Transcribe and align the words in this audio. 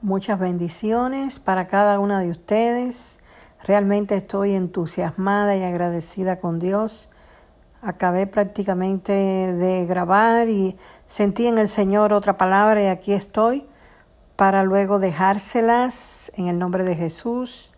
Muchas 0.00 0.38
bendiciones 0.38 1.40
para 1.40 1.66
cada 1.66 1.98
una 1.98 2.20
de 2.20 2.30
ustedes. 2.30 3.18
Realmente 3.64 4.14
estoy 4.14 4.54
entusiasmada 4.54 5.56
y 5.56 5.64
agradecida 5.64 6.38
con 6.38 6.60
Dios. 6.60 7.08
Acabé 7.82 8.28
prácticamente 8.28 9.12
de 9.12 9.86
grabar 9.86 10.48
y 10.48 10.76
sentí 11.08 11.48
en 11.48 11.58
el 11.58 11.66
Señor 11.66 12.12
otra 12.12 12.36
palabra 12.36 12.80
y 12.80 12.86
aquí 12.86 13.12
estoy 13.12 13.66
para 14.36 14.62
luego 14.62 15.00
dejárselas 15.00 16.30
en 16.36 16.46
el 16.46 16.60
nombre 16.60 16.84
de 16.84 16.94
Jesús. 16.94 17.74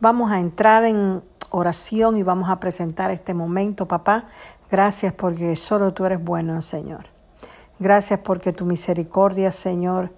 Vamos 0.00 0.32
a 0.32 0.40
entrar 0.40 0.84
en 0.84 1.24
oración 1.48 2.18
y 2.18 2.22
vamos 2.22 2.50
a 2.50 2.60
presentar 2.60 3.10
este 3.10 3.32
momento, 3.32 3.88
papá. 3.88 4.24
Gracias 4.70 5.14
porque 5.14 5.56
solo 5.56 5.94
tú 5.94 6.04
eres 6.04 6.22
bueno, 6.22 6.60
Señor. 6.60 7.06
Gracias 7.78 8.20
porque 8.20 8.52
tu 8.52 8.66
misericordia, 8.66 9.50
Señor, 9.50 10.12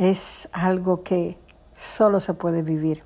es 0.00 0.48
algo 0.52 1.02
que 1.02 1.36
solo 1.74 2.20
se 2.20 2.32
puede 2.32 2.62
vivir. 2.62 3.04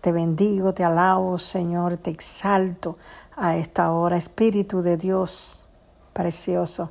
Te 0.00 0.10
bendigo, 0.10 0.74
te 0.74 0.82
alabo, 0.82 1.38
Señor, 1.38 1.96
te 1.96 2.10
exalto 2.10 2.98
a 3.36 3.56
esta 3.56 3.92
hora. 3.92 4.16
Espíritu 4.16 4.82
de 4.82 4.96
Dios, 4.96 5.68
precioso, 6.12 6.90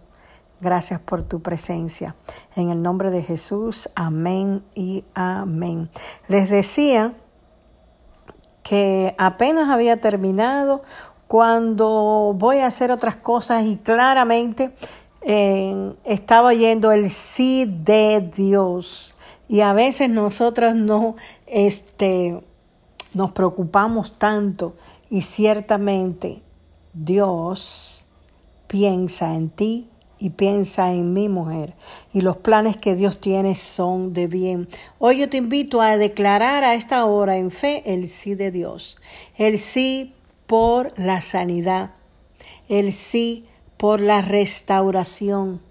gracias 0.61 1.01
por 1.01 1.23
tu 1.23 1.41
presencia. 1.41 2.15
En 2.55 2.69
el 2.69 2.81
nombre 2.81 3.11
de 3.11 3.21
Jesús, 3.21 3.89
amén 3.95 4.63
y 4.75 5.03
amén. 5.13 5.89
Les 6.29 6.49
decía 6.49 7.13
que 8.63 9.13
apenas 9.17 9.69
había 9.69 9.99
terminado 9.99 10.83
cuando 11.27 12.33
voy 12.33 12.59
a 12.59 12.67
hacer 12.67 12.91
otras 12.91 13.17
cosas 13.17 13.65
y 13.65 13.75
claramente 13.75 14.73
eh, 15.21 15.93
estaba 16.05 16.47
oyendo 16.47 16.93
el 16.93 17.11
sí 17.11 17.65
de 17.65 18.21
Dios. 18.21 19.15
Y 19.47 19.61
a 19.61 19.73
veces 19.73 20.09
nosotros 20.09 20.75
no 20.75 21.15
este, 21.45 22.41
nos 23.13 23.31
preocupamos 23.31 24.17
tanto 24.17 24.75
y 25.09 25.21
ciertamente 25.21 26.41
Dios 26.93 28.07
piensa 28.67 29.35
en 29.35 29.49
ti 29.49 29.89
y 30.19 30.31
piensa 30.31 30.91
en 30.93 31.13
mi 31.13 31.29
mujer. 31.29 31.75
Y 32.13 32.21
los 32.21 32.37
planes 32.37 32.77
que 32.77 32.95
Dios 32.95 33.19
tiene 33.19 33.55
son 33.55 34.13
de 34.13 34.27
bien. 34.27 34.67
Hoy 34.99 35.19
yo 35.19 35.29
te 35.29 35.37
invito 35.37 35.81
a 35.81 35.97
declarar 35.97 36.63
a 36.63 36.73
esta 36.73 37.05
hora 37.05 37.37
en 37.37 37.51
fe 37.51 37.83
el 37.85 38.07
sí 38.07 38.35
de 38.35 38.51
Dios. 38.51 38.97
El 39.35 39.59
sí 39.59 40.13
por 40.47 40.97
la 40.99 41.21
sanidad. 41.21 41.91
El 42.67 42.91
sí 42.91 43.45
por 43.77 44.01
la 44.01 44.21
restauración. 44.21 45.61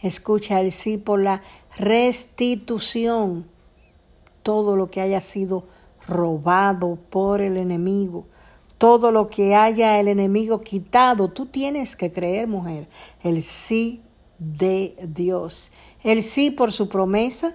Escucha 0.00 0.60
el 0.60 0.70
sí 0.70 0.98
por 0.98 1.22
la 1.22 1.40
restitución, 1.76 3.46
todo 4.42 4.76
lo 4.76 4.90
que 4.90 5.00
haya 5.00 5.20
sido 5.20 5.64
robado 6.06 6.98
por 7.10 7.40
el 7.40 7.56
enemigo, 7.56 8.26
todo 8.78 9.10
lo 9.10 9.28
que 9.28 9.54
haya 9.54 9.98
el 9.98 10.08
enemigo 10.08 10.60
quitado, 10.60 11.30
tú 11.30 11.46
tienes 11.46 11.96
que 11.96 12.12
creer, 12.12 12.46
mujer, 12.46 12.88
el 13.22 13.42
sí 13.42 14.02
de 14.38 14.96
Dios, 15.08 15.72
el 16.02 16.22
sí 16.22 16.50
por 16.50 16.72
su 16.72 16.88
promesa, 16.88 17.54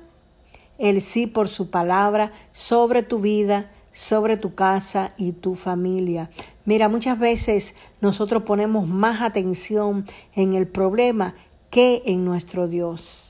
el 0.77 1.01
sí 1.01 1.27
por 1.27 1.47
su 1.47 1.69
palabra 1.69 2.31
sobre 2.51 3.03
tu 3.03 3.19
vida, 3.19 3.71
sobre 3.91 4.37
tu 4.37 4.55
casa 4.55 5.13
y 5.17 5.33
tu 5.33 5.55
familia. 5.55 6.29
Mira, 6.65 6.89
muchas 6.89 7.19
veces 7.19 7.75
nosotros 8.01 8.43
ponemos 8.43 8.87
más 8.87 9.21
atención 9.21 10.05
en 10.33 10.55
el 10.55 10.67
problema 10.67 11.35
que 11.69 12.01
en 12.05 12.25
nuestro 12.25 12.67
Dios. 12.67 13.28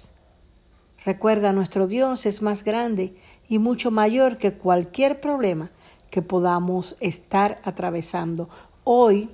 Recuerda, 1.10 1.54
nuestro 1.54 1.88
Dios 1.88 2.28
es 2.28 2.44
más 2.44 2.64
grande 2.64 3.16
y 3.48 3.58
mucho 3.58 3.90
mayor 3.90 4.38
que 4.38 4.54
cualquier 4.54 5.20
problema 5.20 5.72
que 6.12 6.22
podamos 6.22 6.98
estar 7.00 7.60
atravesando. 7.64 8.48
Hoy 8.84 9.32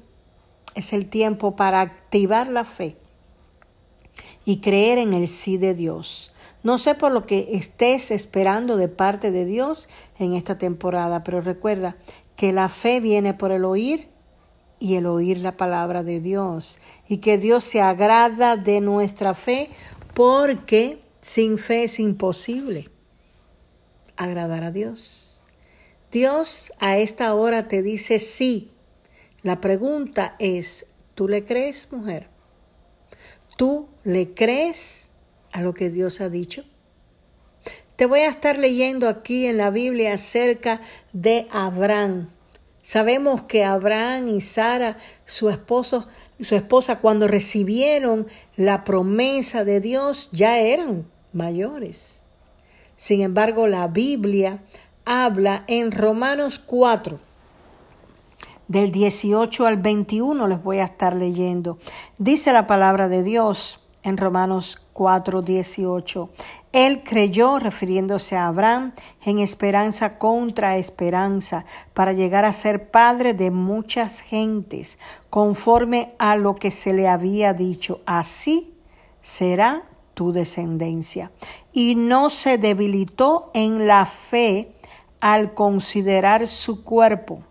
es 0.74 0.94
el 0.94 1.10
tiempo 1.10 1.58
para 1.58 1.82
activar 1.82 2.48
la 2.48 2.64
fe 2.64 2.96
y 4.46 4.62
creer 4.62 5.00
en 5.00 5.12
el 5.12 5.28
sí 5.28 5.58
de 5.58 5.74
Dios. 5.74 6.32
No 6.64 6.78
sé 6.78 6.96
por 6.96 7.12
lo 7.12 7.26
que 7.26 7.50
estés 7.58 8.10
esperando 8.10 8.78
de 8.78 8.88
parte 8.88 9.30
de 9.32 9.44
Dios 9.44 9.90
en 10.18 10.34
esta 10.34 10.58
temporada, 10.58 11.26
pero 11.26 11.42
recuerda 11.42 11.98
que 12.38 12.54
la 12.54 12.70
fe 12.70 13.02
viene 13.02 13.34
por 13.34 13.52
el 13.52 13.66
oír 13.66 14.08
y 14.80 14.96
el 14.96 15.08
oír 15.08 15.40
la 15.40 15.58
palabra 15.58 16.04
de 16.04 16.22
Dios 16.22 16.80
y 17.10 17.18
que 17.18 17.38
Dios 17.38 17.66
se 17.66 17.82
agrada 17.82 18.56
de 18.56 18.80
nuestra 18.80 19.34
fe 19.34 19.70
porque 20.14 21.04
sin 21.26 21.58
fe 21.58 21.86
es 21.86 22.00
imposible 22.00 22.92
agradar 24.16 24.64
a 24.64 24.70
Dios. 24.70 25.44
Dios 26.12 26.72
a 26.78 27.00
esta 27.00 27.34
hora 27.34 27.68
te 27.68 27.82
dice 27.82 28.20
sí. 28.20 28.70
La 29.42 29.60
pregunta 29.60 30.36
es, 30.38 30.86
¿tú 31.16 31.28
le 31.28 31.44
crees, 31.44 31.92
mujer? 31.92 32.30
¿Tú 33.58 33.90
le 34.04 34.36
crees 34.36 35.10
a 35.52 35.64
lo 35.64 35.74
que 35.74 35.90
Dios 35.90 36.22
ha 36.22 36.30
dicho? 36.30 36.64
Te 37.96 38.06
voy 38.06 38.20
a 38.20 38.30
estar 38.30 38.60
leyendo 38.60 39.10
aquí 39.10 39.48
en 39.48 39.58
la 39.58 39.72
Biblia 39.72 40.14
acerca 40.14 40.80
de 41.12 41.48
Abraham. 41.50 42.30
Sabemos 42.84 43.42
que 43.46 43.64
Abraham 43.64 44.28
y 44.30 44.42
Sara, 44.42 45.00
su 45.26 45.50
esposo, 45.50 46.08
su 46.40 46.54
esposa, 46.54 47.00
cuando 47.00 47.28
recibieron 47.28 48.28
la 48.56 48.84
promesa 48.84 49.64
de 49.64 49.82
Dios, 49.82 50.30
ya 50.32 50.60
eran 50.60 51.15
mayores. 51.36 52.26
Sin 52.98 53.22
embargo, 53.22 53.68
la 53.68 53.88
Biblia 53.88 54.64
habla 55.06 55.64
en 55.68 55.92
Romanos 55.92 56.60
4, 56.60 57.20
del 58.68 58.92
18 58.92 59.68
al 59.68 59.78
21, 59.78 60.48
les 60.48 60.64
voy 60.64 60.80
a 60.80 60.86
estar 60.86 61.16
leyendo. 61.16 61.78
Dice 62.18 62.52
la 62.52 62.66
palabra 62.66 63.08
de 63.08 63.22
Dios 63.22 63.80
en 64.02 64.18
Romanos 64.18 64.82
4, 64.94 65.42
18. 65.42 66.30
Él 66.72 67.04
creyó, 67.04 67.60
refiriéndose 67.60 68.36
a 68.36 68.48
Abraham, 68.48 68.94
en 69.24 69.40
esperanza 69.40 70.18
contra 70.18 70.78
esperanza, 70.78 71.66
para 71.94 72.14
llegar 72.14 72.46
a 72.46 72.54
ser 72.54 72.90
padre 72.90 73.34
de 73.34 73.52
muchas 73.52 74.22
gentes, 74.22 74.98
conforme 75.30 76.14
a 76.18 76.36
lo 76.36 76.56
que 76.56 76.72
se 76.72 76.94
le 76.94 77.08
había 77.08 77.54
dicho. 77.54 78.02
Así 78.06 78.74
será 79.22 79.84
tu 80.16 80.32
descendencia. 80.32 81.32
Y 81.72 81.94
no 81.94 82.32
se 82.32 82.58
debilitó 82.58 83.52
en 83.54 83.86
la 83.86 84.08
fe 84.08 84.72
al 85.20 85.54
considerar 85.54 86.48
su 86.48 86.84
cuerpo, 86.84 87.44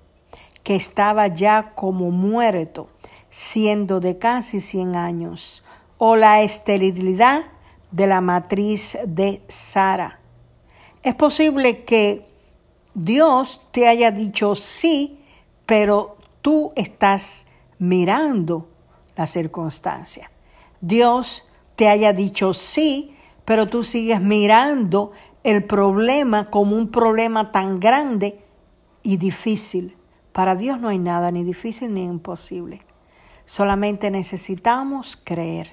que 0.64 0.74
estaba 0.74 1.28
ya 1.28 1.72
como 1.76 2.10
muerto, 2.10 2.88
siendo 3.30 4.00
de 4.00 4.19
casi 4.19 4.60
cien 4.60 4.97
años, 4.97 5.62
o 5.98 6.16
la 6.16 6.42
esterilidad 6.42 7.44
de 7.92 8.06
la 8.08 8.20
matriz 8.20 8.98
de 9.06 9.42
Sara. 9.47 10.19
Es 11.03 11.14
posible 11.14 11.84
que 11.84 12.26
Dios 12.94 13.66
te 13.70 13.86
haya 13.86 14.10
dicho 14.10 14.54
sí, 14.54 15.20
pero 15.66 16.16
tú 16.42 16.72
estás 16.76 17.47
mirando 17.78 18.69
la 19.16 19.26
circunstancia. 19.26 20.30
Dios 20.80 21.44
te 21.76 21.88
haya 21.88 22.12
dicho 22.12 22.54
sí, 22.54 23.14
pero 23.44 23.66
tú 23.66 23.82
sigues 23.82 24.20
mirando 24.20 25.12
el 25.42 25.64
problema 25.64 26.50
como 26.50 26.76
un 26.76 26.90
problema 26.90 27.52
tan 27.52 27.80
grande 27.80 28.40
y 29.02 29.16
difícil. 29.18 29.96
Para 30.32 30.56
Dios 30.56 30.80
no 30.80 30.88
hay 30.88 30.98
nada 30.98 31.30
ni 31.30 31.44
difícil 31.44 31.94
ni 31.94 32.04
imposible. 32.04 32.82
Solamente 33.44 34.10
necesitamos 34.10 35.16
creer. 35.22 35.72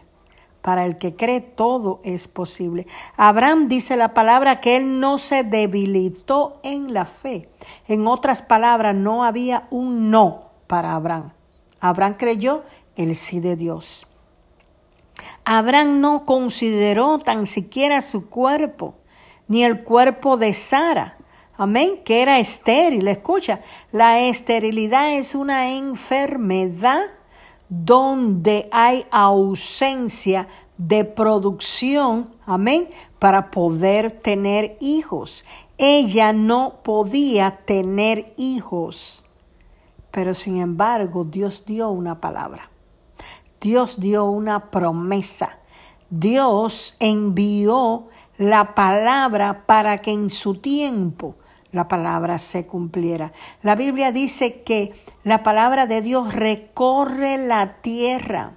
Para 0.62 0.85
el 0.85 1.00
que 1.00 1.16
cree 1.16 1.41
todo 1.41 2.01
es 2.03 2.28
posible. 2.28 2.85
Abraham 3.18 3.68
dice 3.68 3.97
la 3.97 4.13
palabra 4.13 4.59
que 4.59 4.78
él 4.78 5.00
no 5.00 5.18
se 5.18 5.44
debilitó 5.44 6.59
en 6.62 6.94
la 6.94 7.06
fe. 7.06 7.50
En 7.88 8.06
otras 8.06 8.44
palabras, 8.44 8.94
no 8.94 9.24
había 9.24 9.68
un 9.71 10.12
no 10.12 10.51
para 10.68 10.94
Abraham. 10.94 11.31
Abraham 11.80 12.13
creyó 12.15 12.63
el 12.95 13.15
sí 13.15 13.39
de 13.39 13.56
Dios. 13.56 14.06
Abraham 15.45 16.01
no 16.01 16.25
consideró 16.25 17.19
tan 17.19 17.45
siquiera 17.45 18.01
su 18.01 18.29
cuerpo, 18.29 18.95
ni 19.47 19.63
el 19.63 19.83
cuerpo 19.83 20.38
de 20.38 20.53
Sara. 20.53 21.18
Amén, 21.57 22.01
que 22.03 22.21
era 22.21 22.39
estéril. 22.39 23.07
Escucha, 23.07 23.62
la 23.91 24.19
esterilidad 24.19 25.13
es 25.13 25.35
una 25.35 25.73
enfermedad 25.73 27.01
donde 27.69 28.68
hay 28.71 29.06
ausencia 29.12 30.47
de 30.77 31.06
producción, 31.06 32.31
amén, 32.45 32.89
para 33.19 33.51
poder 33.51 34.12
tener 34.12 34.77
hijos. 34.79 35.45
Ella 35.77 36.33
no 36.33 36.81
podía 36.83 37.59
tener 37.65 38.33
hijos, 38.38 39.23
pero 40.09 40.33
sin 40.33 40.57
embargo 40.57 41.23
Dios 41.23 41.63
dio 41.65 41.89
una 41.91 42.19
palabra. 42.19 42.70
Dios 43.62 44.00
dio 44.00 44.25
una 44.25 44.72
promesa. 44.72 45.60
Dios 46.10 46.96
envió 47.00 48.08
la 48.40 48.74
palabra 48.74 49.68
para 49.68 50.00
que 50.00 50.12
en 50.12 50.31
su 50.31 50.56
tiempo 50.56 51.36
la 51.72 51.88
palabra 51.88 52.40
se 52.40 52.66
cumpliera. 52.66 53.31
La 53.62 53.75
Biblia 53.75 54.12
dice 54.12 54.63
que 54.63 54.94
la 55.24 55.44
palabra 55.44 55.86
de 55.86 56.02
Dios 56.02 56.34
recorre 56.34 57.38
la 57.38 57.75
tierra, 57.81 58.56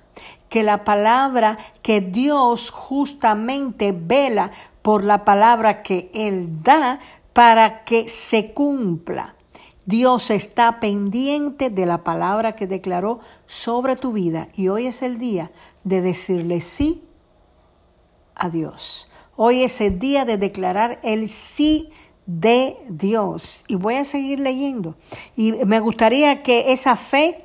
que 0.49 0.63
la 0.63 0.85
palabra 0.85 1.59
que 1.83 2.01
Dios 2.01 2.71
justamente 2.71 3.93
vela 3.93 4.53
por 4.81 5.05
la 5.05 5.27
palabra 5.27 5.83
que 5.83 6.11
Él 6.15 6.63
da 6.63 6.99
para 7.35 7.85
que 7.85 8.09
se 8.09 8.55
cumpla. 8.55 9.34
Dios 9.87 10.31
está 10.31 10.81
pendiente 10.81 11.71
de 11.71 11.87
la 11.87 12.05
palabra 12.05 12.57
que 12.57 12.67
declaró 12.67 13.21
sobre 13.47 13.97
tu 13.97 14.13
vida 14.13 14.49
y 14.55 14.69
hoy 14.69 14.87
es 14.87 15.03
el 15.03 15.19
día 15.19 15.51
de 15.85 16.01
decirle 16.01 16.61
sí 16.61 17.03
a 18.35 18.49
Dios. 18.49 19.09
Hoy 19.37 19.63
es 19.63 19.81
el 19.81 19.99
día 19.99 20.25
de 20.25 20.39
declarar 20.39 21.01
el 21.03 21.29
sí 21.29 21.91
de 22.27 22.77
Dios. 22.89 23.65
Y 23.69 23.75
voy 23.75 23.95
a 23.95 24.05
seguir 24.05 24.41
leyendo. 24.41 24.97
Y 25.37 25.53
me 25.53 25.81
gustaría 25.81 26.43
que 26.43 26.73
esa 26.73 26.97
fe 26.97 27.45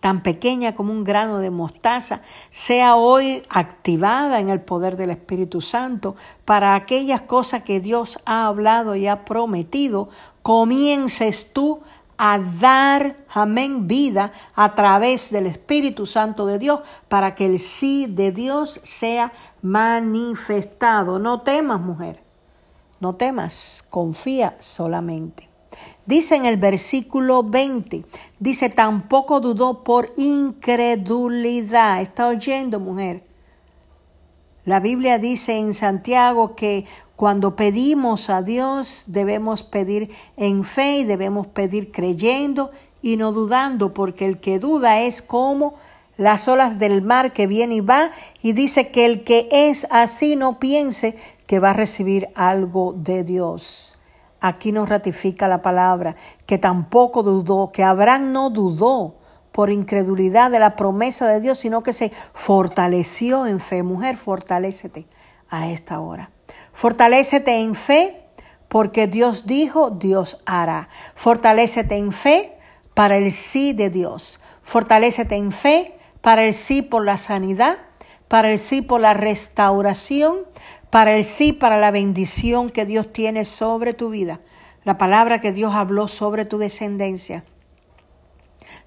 tan 0.00 0.22
pequeña 0.22 0.74
como 0.74 0.92
un 0.92 1.04
grano 1.04 1.38
de 1.38 1.50
mostaza, 1.50 2.20
sea 2.50 2.96
hoy 2.96 3.42
activada 3.48 4.40
en 4.40 4.50
el 4.50 4.60
poder 4.60 4.96
del 4.96 5.10
Espíritu 5.10 5.60
Santo 5.60 6.16
para 6.44 6.74
aquellas 6.74 7.22
cosas 7.22 7.62
que 7.62 7.80
Dios 7.80 8.18
ha 8.24 8.46
hablado 8.46 8.94
y 8.94 9.08
ha 9.08 9.24
prometido, 9.24 10.08
comiences 10.42 11.52
tú 11.52 11.80
a 12.18 12.38
dar, 12.38 13.16
amén, 13.32 13.88
vida 13.88 14.32
a 14.54 14.74
través 14.74 15.30
del 15.30 15.46
Espíritu 15.46 16.06
Santo 16.06 16.46
de 16.46 16.58
Dios 16.58 16.80
para 17.08 17.34
que 17.34 17.46
el 17.46 17.58
sí 17.58 18.06
de 18.06 18.32
Dios 18.32 18.80
sea 18.82 19.32
manifestado. 19.62 21.18
No 21.18 21.42
temas, 21.42 21.80
mujer, 21.80 22.22
no 23.00 23.16
temas, 23.16 23.84
confía 23.90 24.56
solamente. 24.60 25.50
Dice 26.06 26.36
en 26.36 26.46
el 26.46 26.56
versículo 26.56 27.42
20, 27.42 28.04
dice, 28.38 28.70
tampoco 28.70 29.40
dudó 29.40 29.82
por 29.82 30.12
incredulidad. 30.16 32.00
¿Está 32.00 32.28
oyendo, 32.28 32.78
mujer? 32.78 33.24
La 34.64 34.80
Biblia 34.80 35.18
dice 35.18 35.58
en 35.58 35.74
Santiago 35.74 36.54
que 36.54 36.86
cuando 37.16 37.56
pedimos 37.56 38.30
a 38.30 38.42
Dios 38.42 39.04
debemos 39.06 39.62
pedir 39.62 40.10
en 40.36 40.64
fe 40.64 40.98
y 40.98 41.04
debemos 41.04 41.46
pedir 41.46 41.90
creyendo 41.92 42.70
y 43.00 43.16
no 43.16 43.32
dudando, 43.32 43.94
porque 43.94 44.26
el 44.26 44.38
que 44.38 44.58
duda 44.58 45.00
es 45.00 45.22
como 45.22 45.74
las 46.16 46.48
olas 46.48 46.78
del 46.78 47.02
mar 47.02 47.32
que 47.32 47.46
viene 47.46 47.76
y 47.76 47.80
va, 47.80 48.10
y 48.42 48.52
dice 48.52 48.90
que 48.90 49.06
el 49.06 49.24
que 49.24 49.48
es 49.50 49.86
así 49.90 50.36
no 50.36 50.58
piense 50.58 51.16
que 51.46 51.58
va 51.58 51.70
a 51.70 51.74
recibir 51.74 52.28
algo 52.34 52.94
de 52.96 53.22
Dios. 53.24 53.95
Aquí 54.40 54.72
nos 54.72 54.88
ratifica 54.88 55.48
la 55.48 55.62
palabra, 55.62 56.16
que 56.46 56.58
tampoco 56.58 57.22
dudó, 57.22 57.72
que 57.72 57.82
Abraham 57.82 58.32
no 58.32 58.50
dudó 58.50 59.16
por 59.52 59.70
incredulidad 59.70 60.50
de 60.50 60.58
la 60.58 60.76
promesa 60.76 61.26
de 61.28 61.40
Dios, 61.40 61.58
sino 61.58 61.82
que 61.82 61.94
se 61.94 62.12
fortaleció 62.34 63.46
en 63.46 63.58
fe. 63.60 63.82
Mujer, 63.82 64.16
fortalécete 64.16 65.06
a 65.48 65.70
esta 65.70 66.00
hora. 66.00 66.30
Fortalécete 66.72 67.60
en 67.60 67.74
fe 67.74 68.22
porque 68.68 69.06
Dios 69.06 69.46
dijo, 69.46 69.90
Dios 69.90 70.38
hará. 70.44 70.88
Fortalécete 71.14 71.96
en 71.96 72.12
fe 72.12 72.56
para 72.94 73.16
el 73.16 73.32
sí 73.32 73.72
de 73.72 73.90
Dios. 73.90 74.40
Fortalécete 74.62 75.36
en 75.36 75.52
fe 75.52 75.96
para 76.20 76.44
el 76.44 76.52
sí 76.52 76.82
por 76.82 77.04
la 77.04 77.18
sanidad, 77.18 77.78
para 78.28 78.50
el 78.50 78.58
sí 78.58 78.82
por 78.82 79.00
la 79.00 79.14
restauración, 79.14 80.38
para 80.90 81.16
el 81.16 81.24
sí 81.24 81.52
para 81.52 81.78
la 81.78 81.90
bendición 81.90 82.70
que 82.70 82.86
Dios 82.86 83.12
tiene 83.12 83.44
sobre 83.44 83.94
tu 83.94 84.10
vida, 84.10 84.40
la 84.84 84.98
palabra 84.98 85.40
que 85.40 85.52
Dios 85.52 85.74
habló 85.74 86.08
sobre 86.08 86.44
tu 86.44 86.58
descendencia, 86.58 87.44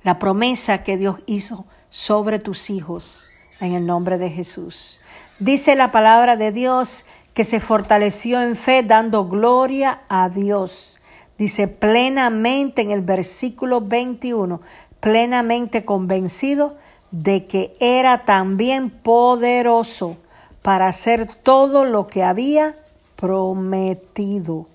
la 0.03 0.17
promesa 0.17 0.83
que 0.83 0.97
Dios 0.97 1.19
hizo 1.25 1.65
sobre 1.89 2.39
tus 2.39 2.69
hijos 2.69 3.27
en 3.59 3.73
el 3.73 3.85
nombre 3.85 4.17
de 4.17 4.29
Jesús. 4.29 5.01
Dice 5.39 5.75
la 5.75 5.91
palabra 5.91 6.35
de 6.35 6.51
Dios 6.51 7.05
que 7.33 7.43
se 7.43 7.59
fortaleció 7.59 8.41
en 8.41 8.55
fe 8.55 8.83
dando 8.83 9.25
gloria 9.25 10.01
a 10.09 10.29
Dios. 10.29 10.97
Dice 11.37 11.67
plenamente 11.67 12.81
en 12.81 12.91
el 12.91 13.01
versículo 13.01 13.81
21, 13.81 14.61
plenamente 14.99 15.85
convencido 15.85 16.75
de 17.11 17.45
que 17.45 17.73
era 17.79 18.25
también 18.25 18.89
poderoso 18.89 20.17
para 20.61 20.87
hacer 20.87 21.27
todo 21.43 21.85
lo 21.85 22.07
que 22.07 22.23
había 22.23 22.73
prometido. 23.15 24.67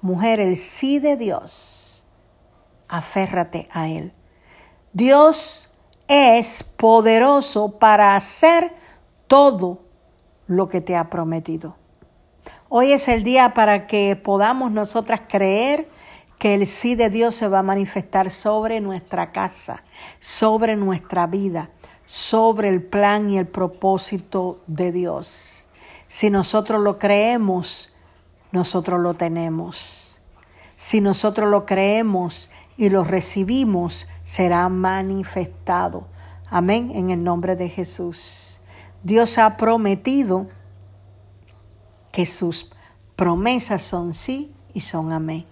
Mujer, 0.00 0.40
el 0.40 0.56
sí 0.56 0.98
de 0.98 1.16
Dios, 1.16 2.06
aférrate 2.88 3.68
a 3.72 3.88
Él. 3.88 4.12
Dios 4.92 5.68
es 6.08 6.62
poderoso 6.62 7.78
para 7.78 8.16
hacer 8.16 8.72
todo 9.26 9.82
lo 10.46 10.66
que 10.66 10.80
te 10.80 10.96
ha 10.96 11.10
prometido. 11.10 11.76
Hoy 12.70 12.92
es 12.92 13.08
el 13.08 13.22
día 13.24 13.54
para 13.54 13.86
que 13.86 14.16
podamos 14.16 14.70
nosotras 14.70 15.22
creer 15.28 15.88
que 16.38 16.54
el 16.54 16.66
sí 16.66 16.94
de 16.94 17.10
Dios 17.10 17.34
se 17.34 17.48
va 17.48 17.60
a 17.60 17.62
manifestar 17.62 18.30
sobre 18.30 18.80
nuestra 18.80 19.32
casa, 19.32 19.82
sobre 20.20 20.76
nuestra 20.76 21.26
vida, 21.26 21.70
sobre 22.08 22.70
el 22.70 22.82
plan 22.82 23.28
y 23.28 23.36
el 23.38 23.46
propósito 23.46 24.60
de 24.66 24.92
Dios. 24.92 25.68
Si 26.08 26.30
nosotros 26.30 26.80
lo 26.80 26.98
creemos, 26.98 27.90
nosotros 28.50 28.98
lo 28.98 29.12
tenemos. 29.12 30.18
Si 30.76 31.02
nosotros 31.02 31.50
lo 31.50 31.66
creemos 31.66 32.50
y 32.78 32.88
lo 32.88 33.04
recibimos, 33.04 34.08
será 34.24 34.70
manifestado. 34.70 36.08
Amén 36.48 36.92
en 36.94 37.10
el 37.10 37.22
nombre 37.22 37.56
de 37.56 37.68
Jesús. 37.68 38.62
Dios 39.02 39.36
ha 39.36 39.58
prometido 39.58 40.48
que 42.10 42.24
sus 42.24 42.70
promesas 43.16 43.82
son 43.82 44.14
sí 44.14 44.54
y 44.72 44.80
son 44.80 45.12
amén. 45.12 45.44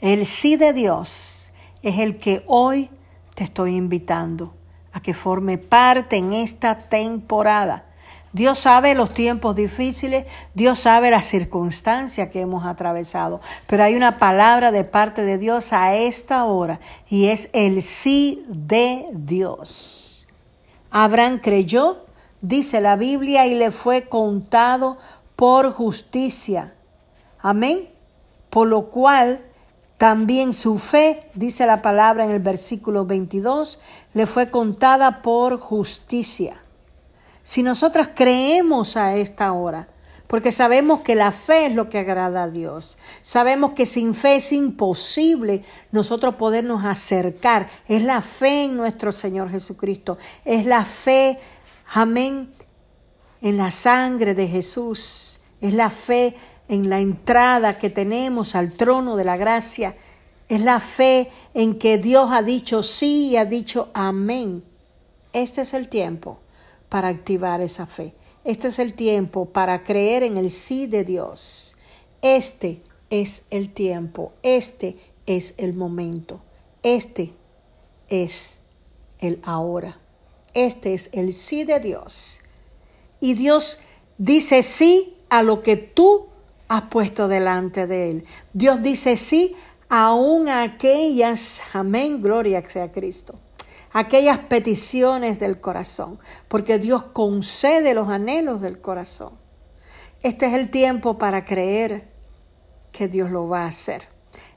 El 0.00 0.26
sí 0.26 0.54
de 0.54 0.72
Dios 0.72 1.50
es 1.82 1.98
el 1.98 2.20
que 2.20 2.44
hoy 2.46 2.88
te 3.34 3.42
estoy 3.42 3.74
invitando 3.74 4.61
a 4.92 5.00
que 5.00 5.14
forme 5.14 5.58
parte 5.58 6.16
en 6.16 6.32
esta 6.32 6.76
temporada. 6.76 7.86
Dios 8.32 8.60
sabe 8.60 8.94
los 8.94 9.12
tiempos 9.12 9.54
difíciles, 9.54 10.26
Dios 10.54 10.78
sabe 10.78 11.10
las 11.10 11.26
circunstancias 11.26 12.30
que 12.30 12.40
hemos 12.40 12.64
atravesado, 12.64 13.40
pero 13.66 13.84
hay 13.84 13.94
una 13.94 14.18
palabra 14.18 14.70
de 14.70 14.84
parte 14.84 15.22
de 15.22 15.36
Dios 15.36 15.72
a 15.72 15.94
esta 15.94 16.44
hora 16.44 16.80
y 17.10 17.26
es 17.26 17.50
el 17.52 17.82
sí 17.82 18.44
de 18.48 19.06
Dios. 19.12 20.26
Abraham 20.90 21.40
creyó 21.42 22.06
dice 22.42 22.80
la 22.80 22.96
Biblia, 22.96 23.46
y 23.46 23.54
le 23.54 23.70
fue 23.70 24.08
contado 24.08 24.98
por 25.36 25.72
justicia. 25.72 26.74
Amén. 27.40 27.88
Por 28.50 28.68
lo 28.68 28.90
cual 28.90 29.40
también 30.02 30.52
su 30.52 30.80
fe, 30.80 31.30
dice 31.34 31.64
la 31.64 31.80
palabra 31.80 32.24
en 32.24 32.32
el 32.32 32.40
versículo 32.40 33.06
22, 33.06 33.78
le 34.14 34.26
fue 34.26 34.50
contada 34.50 35.22
por 35.22 35.60
justicia. 35.60 36.60
Si 37.44 37.62
nosotras 37.62 38.08
creemos 38.12 38.96
a 38.96 39.14
esta 39.14 39.52
hora, 39.52 39.86
porque 40.26 40.50
sabemos 40.50 41.02
que 41.02 41.14
la 41.14 41.30
fe 41.30 41.66
es 41.66 41.74
lo 41.76 41.88
que 41.88 42.00
agrada 42.00 42.42
a 42.42 42.48
Dios. 42.48 42.98
Sabemos 43.20 43.74
que 43.74 43.86
sin 43.86 44.16
fe 44.16 44.34
es 44.34 44.50
imposible 44.50 45.62
nosotros 45.92 46.34
podernos 46.34 46.84
acercar. 46.84 47.68
Es 47.86 48.02
la 48.02 48.22
fe 48.22 48.64
en 48.64 48.76
nuestro 48.76 49.12
Señor 49.12 49.52
Jesucristo. 49.52 50.18
Es 50.44 50.66
la 50.66 50.84
fe 50.84 51.38
Amén. 51.94 52.50
En 53.40 53.56
la 53.56 53.70
sangre 53.70 54.34
de 54.34 54.48
Jesús. 54.48 55.42
Es 55.60 55.74
la 55.74 55.90
fe 55.90 56.34
en 56.72 56.88
la 56.88 57.00
entrada 57.00 57.78
que 57.78 57.90
tenemos 57.90 58.54
al 58.54 58.72
trono 58.72 59.16
de 59.16 59.26
la 59.26 59.36
gracia. 59.36 59.94
Es 60.48 60.62
la 60.62 60.80
fe 60.80 61.28
en 61.52 61.78
que 61.78 61.98
Dios 61.98 62.30
ha 62.32 62.40
dicho 62.40 62.82
sí 62.82 63.28
y 63.28 63.36
ha 63.36 63.44
dicho 63.44 63.90
amén. 63.92 64.64
Este 65.34 65.60
es 65.60 65.74
el 65.74 65.90
tiempo 65.90 66.40
para 66.88 67.08
activar 67.08 67.60
esa 67.60 67.86
fe. 67.86 68.14
Este 68.44 68.68
es 68.68 68.78
el 68.78 68.94
tiempo 68.94 69.50
para 69.50 69.84
creer 69.84 70.22
en 70.22 70.38
el 70.38 70.50
sí 70.50 70.86
de 70.86 71.04
Dios. 71.04 71.76
Este 72.22 72.82
es 73.10 73.44
el 73.50 73.74
tiempo. 73.74 74.32
Este 74.42 74.96
es 75.26 75.52
el 75.58 75.74
momento. 75.74 76.40
Este 76.82 77.34
es 78.08 78.60
el 79.18 79.40
ahora. 79.44 80.00
Este 80.54 80.94
es 80.94 81.10
el 81.12 81.34
sí 81.34 81.64
de 81.64 81.80
Dios. 81.80 82.40
Y 83.20 83.34
Dios 83.34 83.78
dice 84.16 84.62
sí 84.62 85.18
a 85.28 85.42
lo 85.42 85.62
que 85.62 85.76
tú 85.76 86.31
has 86.72 86.82
puesto 86.84 87.28
delante 87.28 87.86
de 87.86 88.10
Él. 88.10 88.24
Dios 88.54 88.80
dice 88.80 89.18
sí 89.18 89.54
aún 89.90 90.48
aquellas, 90.48 91.62
amén, 91.74 92.22
gloria 92.22 92.66
sea 92.66 92.90
Cristo, 92.90 93.38
aquellas 93.92 94.38
peticiones 94.38 95.38
del 95.38 95.60
corazón, 95.60 96.18
porque 96.48 96.78
Dios 96.78 97.02
concede 97.02 97.92
los 97.92 98.08
anhelos 98.08 98.62
del 98.62 98.80
corazón. 98.80 99.38
Este 100.22 100.46
es 100.46 100.54
el 100.54 100.70
tiempo 100.70 101.18
para 101.18 101.44
creer 101.44 102.08
que 102.90 103.06
Dios 103.06 103.30
lo 103.30 103.48
va 103.48 103.64
a 103.64 103.68
hacer. 103.68 104.08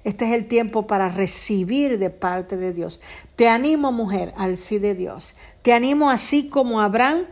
Este 0.05 0.23
es 0.23 0.31
el 0.31 0.47
tiempo 0.47 0.87
para 0.87 1.09
recibir 1.09 1.99
de 1.99 2.11
parte 2.11 2.55
de 2.55 2.71
Dios. 2.71 3.01
Te 3.35 3.49
animo, 3.49 3.91
mujer, 3.91 4.33
al 4.37 4.57
sí 4.57 4.79
de 4.79 4.95
Dios. 4.95 5.35
Te 5.63 5.73
animo 5.73 6.09
así 6.09 6.47
como 6.47 6.79
Abraham, 6.79 7.25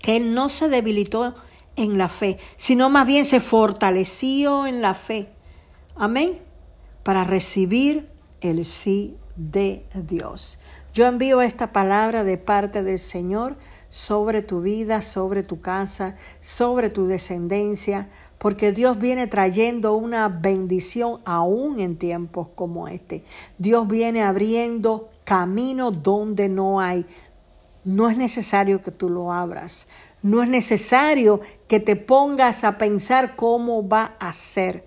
que 0.00 0.16
él 0.16 0.34
no 0.34 0.50
se 0.50 0.68
debilitó 0.68 1.34
en 1.76 1.98
la 1.98 2.08
fe, 2.08 2.38
sino 2.56 2.90
más 2.90 3.06
bien 3.06 3.24
se 3.24 3.40
fortaleció 3.40 4.66
en 4.66 4.82
la 4.82 4.94
fe. 4.94 5.28
Amén. 5.94 6.40
Para 7.02 7.24
recibir 7.24 8.08
el 8.40 8.64
sí 8.64 9.16
de 9.36 9.86
Dios. 9.94 10.58
Yo 10.92 11.06
envío 11.06 11.42
esta 11.42 11.72
palabra 11.72 12.24
de 12.24 12.38
parte 12.38 12.82
del 12.82 12.98
Señor 12.98 13.56
sobre 13.90 14.42
tu 14.42 14.62
vida, 14.62 15.02
sobre 15.02 15.42
tu 15.42 15.60
casa, 15.60 16.16
sobre 16.40 16.90
tu 16.90 17.06
descendencia, 17.06 18.08
porque 18.38 18.72
Dios 18.72 18.98
viene 18.98 19.26
trayendo 19.26 19.94
una 19.94 20.28
bendición 20.28 21.20
aún 21.24 21.80
en 21.80 21.96
tiempos 21.96 22.48
como 22.54 22.88
este. 22.88 23.24
Dios 23.58 23.86
viene 23.88 24.22
abriendo 24.22 25.10
camino 25.24 25.90
donde 25.90 26.48
no 26.48 26.80
hay. 26.80 27.06
No 27.84 28.08
es 28.08 28.16
necesario 28.16 28.82
que 28.82 28.90
tú 28.90 29.08
lo 29.08 29.32
abras. 29.32 29.88
No 30.22 30.42
es 30.42 30.48
necesario 30.48 31.40
que 31.68 31.80
te 31.80 31.96
pongas 31.96 32.64
a 32.64 32.78
pensar 32.78 33.36
cómo 33.36 33.86
va 33.86 34.16
a 34.18 34.32
ser. 34.32 34.84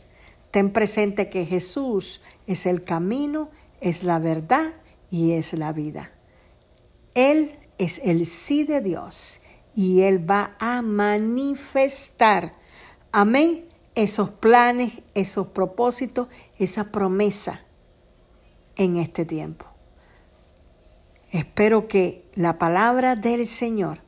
Ten 0.51 0.71
presente 0.71 1.29
que 1.29 1.45
Jesús 1.45 2.21
es 2.48 2.65
el 2.65 2.83
camino, 2.83 3.50
es 3.81 4.03
la 4.03 4.19
verdad 4.19 4.74
y 5.12 5.33
es 5.33 5.53
la 5.53 5.71
vida. 5.71 6.12
Él 7.13 7.57
es 7.77 8.01
el 8.03 8.25
sí 8.25 8.63
de 8.63 8.81
Dios 8.81 9.41
y 9.75 10.01
Él 10.01 10.29
va 10.29 10.55
a 10.59 10.81
manifestar, 10.81 12.55
amén, 13.12 13.69
esos 13.95 14.29
planes, 14.29 15.03
esos 15.13 15.48
propósitos, 15.48 16.27
esa 16.57 16.91
promesa 16.91 17.62
en 18.75 18.98
este 18.98 19.25
tiempo. 19.25 19.65
Espero 21.31 21.88
que 21.88 22.29
la 22.33 22.57
palabra 22.57 23.15
del 23.15 23.45
Señor 23.45 24.01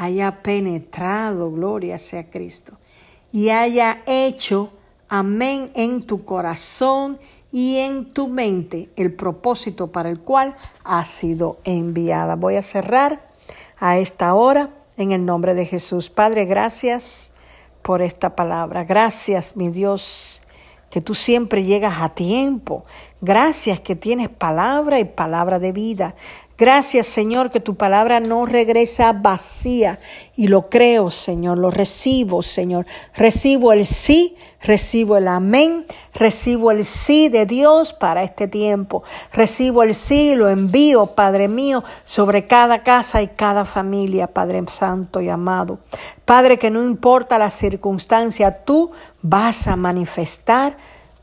haya 0.00 0.42
penetrado, 0.42 1.50
gloria 1.50 1.98
sea 1.98 2.30
Cristo, 2.30 2.72
y 3.32 3.50
haya 3.50 4.02
hecho, 4.06 4.70
amén, 5.10 5.70
en 5.74 6.06
tu 6.06 6.24
corazón 6.24 7.18
y 7.52 7.76
en 7.76 8.08
tu 8.08 8.26
mente 8.26 8.88
el 8.96 9.12
propósito 9.12 9.88
para 9.88 10.08
el 10.08 10.18
cual 10.20 10.56
ha 10.84 11.04
sido 11.04 11.58
enviada. 11.64 12.36
Voy 12.36 12.56
a 12.56 12.62
cerrar 12.62 13.28
a 13.78 13.98
esta 13.98 14.32
hora 14.32 14.70
en 14.96 15.12
el 15.12 15.26
nombre 15.26 15.52
de 15.52 15.66
Jesús. 15.66 16.08
Padre, 16.08 16.46
gracias 16.46 17.32
por 17.82 18.00
esta 18.00 18.34
palabra. 18.34 18.84
Gracias, 18.84 19.54
mi 19.54 19.68
Dios, 19.68 20.40
que 20.88 21.02
tú 21.02 21.14
siempre 21.14 21.64
llegas 21.64 22.00
a 22.00 22.08
tiempo. 22.08 22.86
Gracias 23.20 23.80
que 23.80 23.96
tienes 23.96 24.30
palabra 24.30 24.98
y 24.98 25.04
palabra 25.04 25.58
de 25.58 25.72
vida. 25.72 26.14
Gracias, 26.60 27.06
Señor, 27.06 27.50
que 27.50 27.58
tu 27.58 27.76
palabra 27.76 28.20
no 28.20 28.44
regresa 28.44 29.14
vacía. 29.14 29.98
Y 30.36 30.48
lo 30.48 30.68
creo, 30.68 31.10
Señor, 31.10 31.56
lo 31.56 31.70
recibo, 31.70 32.42
Señor. 32.42 32.84
Recibo 33.14 33.72
el 33.72 33.86
sí, 33.86 34.36
recibo 34.60 35.16
el 35.16 35.26
amén, 35.26 35.86
recibo 36.12 36.70
el 36.70 36.84
sí 36.84 37.30
de 37.30 37.46
Dios 37.46 37.94
para 37.94 38.24
este 38.24 38.46
tiempo. 38.46 39.02
Recibo 39.32 39.82
el 39.82 39.94
sí, 39.94 40.34
lo 40.34 40.50
envío, 40.50 41.14
Padre 41.14 41.48
mío, 41.48 41.82
sobre 42.04 42.46
cada 42.46 42.82
casa 42.82 43.22
y 43.22 43.28
cada 43.28 43.64
familia, 43.64 44.26
Padre 44.26 44.62
Santo 44.68 45.22
y 45.22 45.30
amado. 45.30 45.78
Padre, 46.26 46.58
que 46.58 46.70
no 46.70 46.84
importa 46.84 47.38
la 47.38 47.50
circunstancia, 47.50 48.66
tú 48.66 48.90
vas 49.22 49.66
a 49.66 49.76
manifestar 49.76 50.76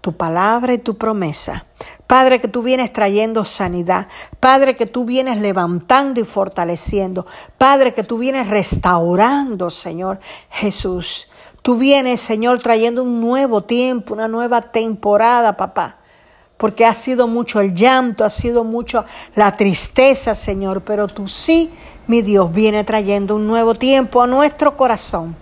tu 0.08 0.16
palabra 0.16 0.74
y 0.74 0.78
tu 0.78 0.98
promesa. 0.98 1.66
Padre, 2.08 2.40
que 2.40 2.48
tú 2.48 2.64
vienes 2.64 2.94
trayendo 2.94 3.44
sanidad. 3.44 4.08
Padre, 4.40 4.78
que 4.78 4.86
tú 4.86 5.04
vienes 5.04 5.38
levantando 5.40 6.22
y 6.22 6.24
fortaleciendo. 6.24 7.26
Padre, 7.58 7.94
que 7.94 8.04
tú 8.04 8.18
vienes 8.18 8.48
restaurando, 8.48 9.70
Señor 9.70 10.20
Jesús. 10.50 11.28
Tú 11.62 11.76
vienes, 11.76 12.22
Señor, 12.22 12.60
trayendo 12.60 13.04
un 13.04 13.20
nuevo 13.20 13.66
tiempo, 13.66 14.14
una 14.14 14.30
nueva 14.30 14.62
temporada, 14.62 15.58
papá. 15.58 15.98
Porque 16.56 16.86
ha 16.86 16.94
sido 16.94 17.28
mucho 17.28 17.60
el 17.60 17.76
llanto, 17.76 18.24
ha 18.24 18.30
sido 18.30 18.64
mucho 18.64 19.04
la 19.36 19.58
tristeza, 19.58 20.36
Señor. 20.36 20.84
Pero 20.84 21.10
tú 21.10 21.28
sí, 21.28 21.70
mi 22.08 22.22
Dios, 22.22 22.54
viene 22.54 22.86
trayendo 22.86 23.36
un 23.36 23.46
nuevo 23.46 23.76
tiempo 23.76 24.22
a 24.22 24.28
nuestro 24.28 24.78
corazón. 24.78 25.36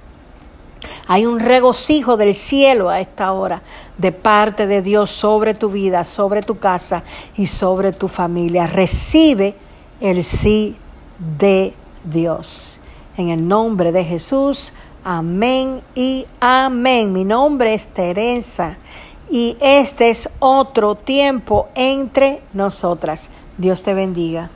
Hay 1.08 1.26
un 1.26 1.40
regocijo 1.40 2.18
del 2.18 2.34
cielo 2.34 2.90
a 2.90 3.00
esta 3.00 3.32
hora 3.34 3.62
de 3.98 4.12
parte 4.12 4.68
de 4.68 4.82
Dios 4.82 5.12
sobre 5.12 5.54
tu 5.54 5.70
vida, 5.70 6.04
sobre 6.04 6.42
tu 6.42 6.58
casa 6.58 7.04
y 7.36 7.48
sobre 7.48 7.92
tu 7.92 8.08
familia. 8.08 8.68
Recibe 8.68 9.56
el 10.02 10.24
sí 10.24 10.76
de 11.40 11.74
Dios. 12.04 12.80
En 13.18 13.30
el 13.30 13.48
nombre 13.48 13.92
de 13.92 14.04
Jesús, 14.04 14.74
amén 15.04 15.82
y 15.96 16.26
amén. 16.40 17.14
Mi 17.14 17.24
nombre 17.24 17.74
es 17.74 17.88
Teresa 17.88 18.78
y 19.30 19.58
este 19.60 20.10
es 20.10 20.30
otro 20.40 20.96
tiempo 20.96 21.70
entre 21.76 22.42
nosotras. 22.54 23.30
Dios 23.58 23.84
te 23.84 23.94
bendiga. 23.94 24.52